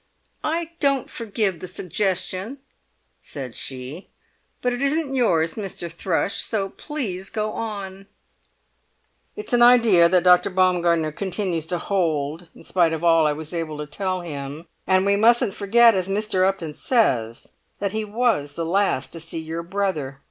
[0.43, 2.57] "I don't forgive the suggestion,"
[3.21, 4.09] said she;
[4.59, 5.91] "but it isn't yours, Mr.
[5.91, 8.07] Thrush, so please go on."
[9.35, 10.49] "It's an idea that Dr.
[10.49, 15.05] Baumgartner continues to hold in spite of all I was able to tell him, and
[15.05, 16.47] we mustn't forget, as Mr.
[16.47, 20.19] Upton says, that he was the last to see your brother.